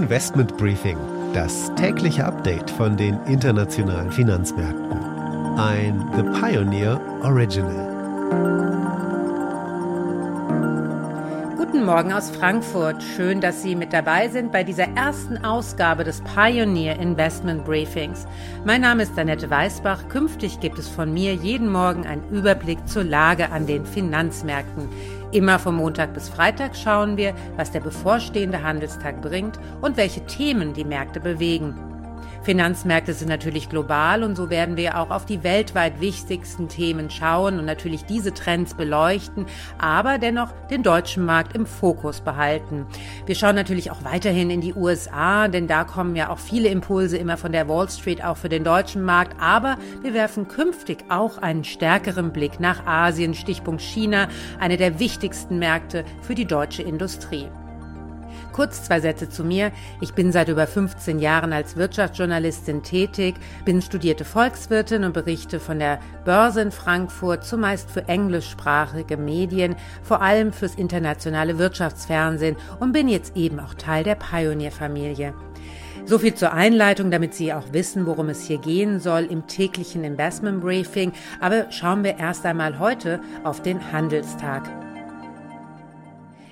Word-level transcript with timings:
Investment 0.00 0.56
Briefing, 0.56 0.96
das 1.34 1.70
tägliche 1.74 2.24
Update 2.24 2.70
von 2.70 2.96
den 2.96 3.22
internationalen 3.26 4.10
Finanzmärkten. 4.10 4.98
Ein 5.58 6.10
The 6.16 6.22
Pioneer 6.40 6.98
Original. 7.22 7.90
Guten 11.58 11.84
Morgen 11.84 12.14
aus 12.14 12.30
Frankfurt. 12.30 13.02
Schön, 13.02 13.42
dass 13.42 13.62
Sie 13.62 13.76
mit 13.76 13.92
dabei 13.92 14.28
sind 14.28 14.52
bei 14.52 14.64
dieser 14.64 14.88
ersten 14.96 15.44
Ausgabe 15.44 16.02
des 16.02 16.22
Pioneer 16.22 16.98
Investment 16.98 17.66
Briefings. 17.66 18.26
Mein 18.64 18.80
Name 18.80 19.02
ist 19.02 19.18
Annette 19.18 19.50
Weißbach. 19.50 20.08
Künftig 20.08 20.60
gibt 20.60 20.78
es 20.78 20.88
von 20.88 21.12
mir 21.12 21.34
jeden 21.34 21.70
Morgen 21.70 22.06
einen 22.06 22.26
Überblick 22.30 22.88
zur 22.88 23.04
Lage 23.04 23.52
an 23.52 23.66
den 23.66 23.84
Finanzmärkten. 23.84 24.88
Immer 25.32 25.60
vom 25.60 25.76
Montag 25.76 26.12
bis 26.12 26.28
Freitag 26.28 26.74
schauen 26.74 27.16
wir, 27.16 27.34
was 27.56 27.70
der 27.70 27.80
bevorstehende 27.80 28.62
Handelstag 28.62 29.22
bringt 29.22 29.60
und 29.80 29.96
welche 29.96 30.26
Themen 30.26 30.72
die 30.72 30.84
Märkte 30.84 31.20
bewegen. 31.20 31.89
Finanzmärkte 32.42 33.12
sind 33.12 33.28
natürlich 33.28 33.68
global 33.68 34.22
und 34.22 34.36
so 34.36 34.50
werden 34.50 34.76
wir 34.76 34.98
auch 34.98 35.10
auf 35.10 35.26
die 35.26 35.42
weltweit 35.44 36.00
wichtigsten 36.00 36.68
Themen 36.68 37.10
schauen 37.10 37.58
und 37.58 37.64
natürlich 37.64 38.04
diese 38.04 38.32
Trends 38.32 38.74
beleuchten, 38.74 39.46
aber 39.78 40.18
dennoch 40.18 40.52
den 40.70 40.82
deutschen 40.82 41.24
Markt 41.24 41.54
im 41.54 41.66
Fokus 41.66 42.20
behalten. 42.20 42.86
Wir 43.26 43.34
schauen 43.34 43.54
natürlich 43.54 43.90
auch 43.90 44.04
weiterhin 44.04 44.50
in 44.50 44.60
die 44.60 44.74
USA, 44.74 45.48
denn 45.48 45.66
da 45.66 45.84
kommen 45.84 46.16
ja 46.16 46.30
auch 46.30 46.38
viele 46.38 46.68
Impulse 46.68 47.16
immer 47.16 47.36
von 47.36 47.52
der 47.52 47.68
Wall 47.68 47.88
Street 47.88 48.24
auch 48.24 48.36
für 48.36 48.48
den 48.48 48.64
deutschen 48.64 49.02
Markt, 49.02 49.36
aber 49.40 49.76
wir 50.02 50.14
werfen 50.14 50.48
künftig 50.48 51.04
auch 51.08 51.38
einen 51.38 51.64
stärkeren 51.64 52.32
Blick 52.32 52.60
nach 52.60 52.86
Asien, 52.86 53.34
Stichpunkt 53.34 53.82
China, 53.82 54.28
eine 54.58 54.76
der 54.76 54.98
wichtigsten 54.98 55.58
Märkte 55.58 56.04
für 56.22 56.34
die 56.34 56.46
deutsche 56.46 56.82
Industrie. 56.82 57.48
Kurz 58.52 58.84
zwei 58.84 59.00
Sätze 59.00 59.28
zu 59.28 59.44
mir. 59.44 59.72
Ich 60.00 60.14
bin 60.14 60.32
seit 60.32 60.48
über 60.48 60.66
15 60.66 61.18
Jahren 61.18 61.52
als 61.52 61.76
Wirtschaftsjournalistin 61.76 62.82
tätig, 62.82 63.36
bin 63.64 63.82
studierte 63.82 64.24
Volkswirtin 64.24 65.04
und 65.04 65.12
berichte 65.12 65.60
von 65.60 65.78
der 65.78 66.00
Börse 66.24 66.62
in 66.62 66.70
Frankfurt, 66.70 67.44
zumeist 67.44 67.90
für 67.90 68.08
englischsprachige 68.08 69.16
Medien, 69.16 69.76
vor 70.02 70.22
allem 70.22 70.52
fürs 70.52 70.74
internationale 70.74 71.58
Wirtschaftsfernsehen 71.58 72.56
und 72.78 72.92
bin 72.92 73.08
jetzt 73.08 73.36
eben 73.36 73.60
auch 73.60 73.74
Teil 73.74 74.04
der 74.04 74.16
Pioneer-Familie. 74.16 75.34
So 76.06 76.18
viel 76.18 76.34
zur 76.34 76.52
Einleitung, 76.52 77.10
damit 77.10 77.34
Sie 77.34 77.52
auch 77.52 77.72
wissen, 77.72 78.06
worum 78.06 78.30
es 78.30 78.42
hier 78.42 78.58
gehen 78.58 79.00
soll 79.00 79.24
im 79.24 79.46
täglichen 79.46 80.02
Investment 80.02 80.60
Briefing. 80.60 81.12
Aber 81.40 81.70
schauen 81.70 82.02
wir 82.04 82.18
erst 82.18 82.44
einmal 82.46 82.78
heute 82.78 83.20
auf 83.44 83.62
den 83.62 83.92
Handelstag. 83.92 84.89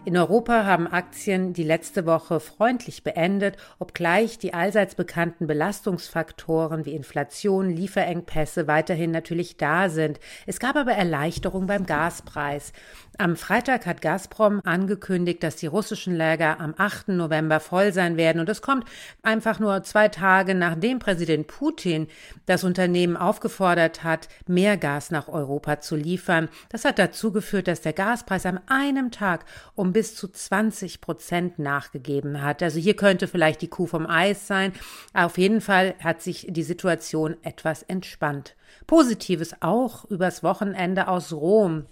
In 0.09 0.17
Europa 0.17 0.64
haben 0.64 0.87
Aktien 0.87 1.53
die 1.53 1.64
letzte 1.64 2.06
Woche 2.06 2.41
freundlich 2.41 3.05
beendet, 3.05 3.59
obgleich 3.78 4.39
die 4.39 4.55
allseits 4.55 4.95
bekannten 4.95 5.47
Belastungsfaktoren 5.47 6.87
wie 6.87 6.95
Inflation, 6.95 7.69
Lieferengpässe 7.69 8.67
weiterhin 8.67 9.11
natürlich 9.11 9.59
da 9.59 9.91
sind. 9.91 10.19
Es 10.47 10.61
gab 10.61 10.77
aber 10.77 10.92
Erleichterung 10.92 11.67
beim 11.67 11.84
Gaspreis. 11.84 12.73
Am 13.19 13.37
Freitag 13.37 13.84
hat 13.84 14.00
Gazprom 14.00 14.62
angekündigt, 14.65 15.42
dass 15.42 15.56
die 15.56 15.67
russischen 15.67 16.17
Lager 16.17 16.59
am 16.59 16.72
8. 16.78 17.09
November 17.09 17.61
voll 17.61 17.93
sein 17.93 18.17
werden. 18.17 18.39
Und 18.41 18.48
es 18.48 18.62
kommt 18.62 18.87
einfach 19.22 19.59
nur 19.59 19.83
zwei 19.83 20.09
Tage, 20.09 20.55
nachdem 20.55 21.00
Präsident 21.00 21.48
Putin 21.48 22.06
das 22.47 22.65
Unternehmen 22.65 23.17
aufgefordert 23.17 24.05
hat, 24.05 24.28
mehr 24.47 24.78
Gas 24.78 25.11
nach 25.11 25.28
Europa 25.28 25.81
zu 25.81 25.97
liefern. 25.97 26.48
Das 26.70 26.84
hat 26.87 26.98
dazu 26.98 27.33
geführt, 27.33 27.69
dass 27.69 27.83
der 27.83 27.93
Gaspreis 27.93 28.47
an 28.47 28.61
einem 28.69 29.11
Tag 29.11 29.45
um 29.75 29.93
bis 29.99 30.15
zu 30.15 30.29
20 30.29 31.01
Prozent 31.01 31.59
nachgegeben 31.59 32.41
hat. 32.41 32.63
Also 32.63 32.79
hier 32.79 32.95
könnte 32.95 33.27
vielleicht 33.27 33.63
die 33.63 33.69
Kuh 33.69 33.87
vom 33.87 34.07
Eis 34.07 34.47
sein. 34.47 34.73
Auf 35.13 35.39
jeden 35.39 35.61
Fall 35.61 35.97
hat 35.99 36.22
sich 36.22 36.47
die 36.49 36.62
Situation 36.62 37.37
etwas 37.43 37.83
entspannt. 37.83 38.55
Positives 38.87 39.56
auch 39.61 40.05
übers 40.05 40.45
Wochenende 40.45 41.09
aus 41.09 41.33
Rom. 41.33 41.87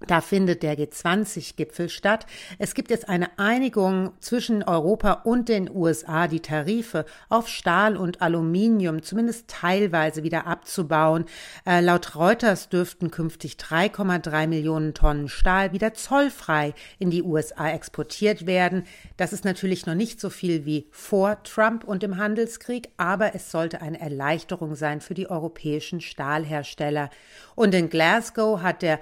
Da 0.00 0.20
findet 0.20 0.62
der 0.62 0.76
G20-Gipfel 0.76 1.88
statt. 1.88 2.26
Es 2.58 2.74
gibt 2.74 2.90
jetzt 2.90 3.08
eine 3.08 3.38
Einigung 3.38 4.12
zwischen 4.20 4.62
Europa 4.62 5.22
und 5.24 5.48
den 5.48 5.70
USA, 5.74 6.28
die 6.28 6.40
Tarife 6.40 7.06
auf 7.30 7.48
Stahl 7.48 7.96
und 7.96 8.20
Aluminium 8.20 9.02
zumindest 9.02 9.48
teilweise 9.48 10.22
wieder 10.22 10.46
abzubauen. 10.46 11.24
Äh, 11.64 11.80
laut 11.80 12.14
Reuters 12.14 12.68
dürften 12.68 13.10
künftig 13.10 13.54
3,3 13.54 14.46
Millionen 14.46 14.92
Tonnen 14.92 15.30
Stahl 15.30 15.72
wieder 15.72 15.94
zollfrei 15.94 16.74
in 16.98 17.08
die 17.08 17.22
USA 17.22 17.70
exportiert 17.70 18.46
werden. 18.46 18.84
Das 19.16 19.32
ist 19.32 19.46
natürlich 19.46 19.86
noch 19.86 19.94
nicht 19.94 20.20
so 20.20 20.28
viel 20.28 20.66
wie 20.66 20.88
vor 20.90 21.42
Trump 21.42 21.84
und 21.84 22.02
dem 22.02 22.18
Handelskrieg, 22.18 22.90
aber 22.98 23.34
es 23.34 23.50
sollte 23.50 23.80
eine 23.80 23.98
Erleichterung 23.98 24.74
sein 24.74 25.00
für 25.00 25.14
die 25.14 25.30
europäischen 25.30 26.02
Stahlhersteller. 26.02 27.08
Und 27.54 27.74
in 27.74 27.88
Glasgow 27.88 28.60
hat 28.60 28.82
der 28.82 29.00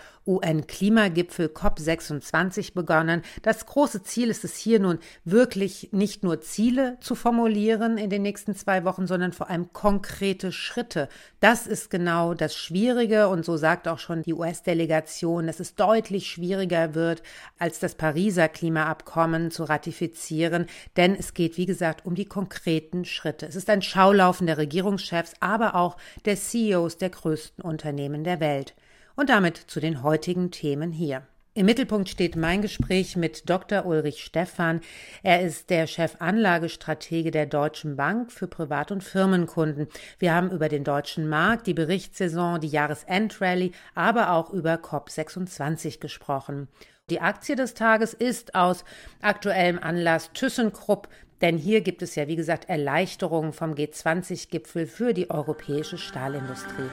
UN-Klimagipfel 0.84 1.46
COP26 1.46 2.74
begonnen. 2.74 3.22
Das 3.42 3.66
große 3.66 4.02
Ziel 4.02 4.28
ist 4.28 4.44
es 4.44 4.56
hier 4.56 4.80
nun 4.80 4.98
wirklich 5.24 5.88
nicht 5.92 6.22
nur 6.22 6.40
Ziele 6.40 6.98
zu 7.00 7.14
formulieren 7.14 7.98
in 7.98 8.10
den 8.10 8.22
nächsten 8.22 8.54
zwei 8.54 8.84
Wochen, 8.84 9.06
sondern 9.06 9.32
vor 9.32 9.48
allem 9.48 9.72
konkrete 9.72 10.52
Schritte. 10.52 11.08
Das 11.40 11.66
ist 11.66 11.90
genau 11.90 12.34
das 12.34 12.54
Schwierige 12.54 13.28
und 13.28 13.44
so 13.44 13.56
sagt 13.56 13.88
auch 13.88 13.98
schon 13.98 14.22
die 14.22 14.34
US-Delegation, 14.34 15.46
dass 15.46 15.60
es 15.60 15.74
deutlich 15.74 16.28
schwieriger 16.28 16.94
wird, 16.94 17.22
als 17.58 17.78
das 17.78 17.94
Pariser 17.94 18.48
Klimaabkommen 18.48 19.50
zu 19.50 19.64
ratifizieren, 19.64 20.66
denn 20.96 21.14
es 21.14 21.34
geht, 21.34 21.56
wie 21.56 21.66
gesagt, 21.66 22.04
um 22.04 22.14
die 22.14 22.26
konkreten 22.26 23.04
Schritte. 23.04 23.46
Es 23.46 23.56
ist 23.56 23.70
ein 23.70 23.82
Schaulaufen 23.82 24.46
der 24.46 24.58
Regierungschefs, 24.58 25.34
aber 25.40 25.74
auch 25.74 25.96
der 26.24 26.36
CEOs 26.36 26.98
der 26.98 27.10
größten 27.10 27.64
Unternehmen 27.64 28.24
der 28.24 28.40
Welt. 28.40 28.74
Und 29.16 29.30
damit 29.30 29.56
zu 29.56 29.80
den 29.80 30.02
heutigen 30.02 30.50
Themen 30.50 30.90
hier. 30.90 31.26
Im 31.56 31.66
Mittelpunkt 31.66 32.08
steht 32.08 32.34
mein 32.34 32.62
Gespräch 32.62 33.14
mit 33.14 33.48
Dr. 33.48 33.86
Ulrich 33.86 34.24
Stephan. 34.24 34.80
Er 35.22 35.40
ist 35.42 35.70
der 35.70 35.86
Chefanlagestratege 35.86 37.30
der 37.30 37.46
Deutschen 37.46 37.94
Bank 37.94 38.32
für 38.32 38.48
Privat- 38.48 38.90
und 38.90 39.04
Firmenkunden. 39.04 39.86
Wir 40.18 40.34
haben 40.34 40.50
über 40.50 40.68
den 40.68 40.82
deutschen 40.82 41.28
Markt, 41.28 41.68
die 41.68 41.74
Berichtssaison, 41.74 42.60
die 42.60 42.66
Jahresendrallye, 42.66 43.70
aber 43.94 44.32
auch 44.32 44.50
über 44.50 44.74
COP26 44.74 46.00
gesprochen. 46.00 46.66
Die 47.08 47.20
Aktie 47.20 47.54
des 47.54 47.74
Tages 47.74 48.14
ist 48.14 48.56
aus 48.56 48.84
aktuellem 49.22 49.78
Anlass 49.78 50.32
ThyssenKrupp, 50.32 51.08
denn 51.40 51.56
hier 51.56 51.82
gibt 51.82 52.02
es 52.02 52.16
ja, 52.16 52.26
wie 52.26 52.36
gesagt, 52.36 52.68
Erleichterungen 52.68 53.52
vom 53.52 53.74
G20-Gipfel 53.74 54.88
für 54.88 55.14
die 55.14 55.30
europäische 55.30 55.98
Stahlindustrie. 55.98 56.90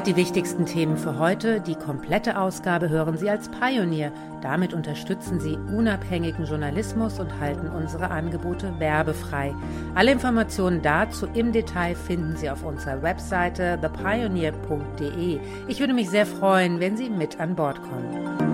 Soweit 0.00 0.16
die 0.16 0.16
wichtigsten 0.16 0.64
Themen 0.64 0.96
für 0.96 1.18
heute. 1.18 1.60
Die 1.60 1.74
komplette 1.74 2.38
Ausgabe 2.40 2.88
hören 2.88 3.18
Sie 3.18 3.28
als 3.28 3.50
Pionier. 3.50 4.10
Damit 4.40 4.72
unterstützen 4.72 5.40
Sie 5.40 5.58
unabhängigen 5.76 6.46
Journalismus 6.46 7.20
und 7.20 7.38
halten 7.38 7.68
unsere 7.68 8.10
Angebote 8.10 8.72
werbefrei. 8.78 9.54
Alle 9.94 10.12
Informationen 10.12 10.80
dazu 10.80 11.26
im 11.34 11.52
Detail 11.52 11.94
finden 11.94 12.34
Sie 12.34 12.48
auf 12.48 12.64
unserer 12.64 13.02
Webseite 13.02 13.78
thepioneer.de. 13.82 15.38
Ich 15.68 15.80
würde 15.80 15.92
mich 15.92 16.08
sehr 16.08 16.24
freuen, 16.24 16.80
wenn 16.80 16.96
Sie 16.96 17.10
mit 17.10 17.38
an 17.38 17.54
Bord 17.54 17.78
kommen. 17.82 18.49